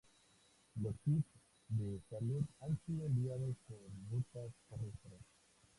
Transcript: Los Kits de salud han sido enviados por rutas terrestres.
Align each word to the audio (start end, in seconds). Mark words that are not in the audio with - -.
Los 0.81 0.95
Kits 1.05 1.27
de 1.69 2.01
salud 2.09 2.43
han 2.61 2.79
sido 2.87 3.05
enviados 3.05 3.55
por 3.67 3.77
rutas 4.09 4.51
terrestres. 4.67 5.21